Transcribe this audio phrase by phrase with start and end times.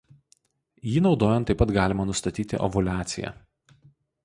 [0.93, 3.33] Jį naudojant taip pat galima nustatyti ovuliaciją.